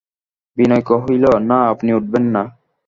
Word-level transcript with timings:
বিনয় 0.57 0.83
কহিল, 0.89 1.23
না 1.49 1.57
আপনি 1.71 1.89
উঠবেন 1.93 2.25
না। 2.35 2.43